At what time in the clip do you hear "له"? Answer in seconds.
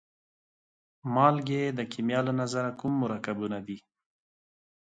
2.27-2.33